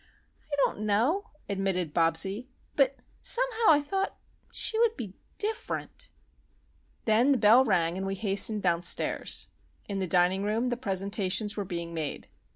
[0.51, 6.09] "I don't know," admitted Bobsie, "but, somehow, I thought—she would be different."
[7.05, 9.49] Then the bell rang, and we hastened downstairs.
[9.87, 12.27] In the dining room the presentations were being made.